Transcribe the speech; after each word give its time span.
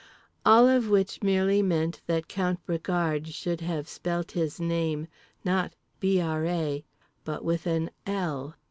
All 0.43 0.67
of 0.67 0.89
which 0.89 1.21
meant 1.21 1.23
merely 1.61 1.91
that 2.07 2.27
Count 2.27 2.65
Bragard 2.65 3.27
should 3.27 3.61
have 3.61 3.87
spelt 3.87 4.31
his 4.31 4.59
name, 4.59 5.05
not 5.45 5.75
Bra, 5.99 6.79
but 7.23 7.45
with 7.45 7.67
an 7.67 7.91
l. 8.07 8.55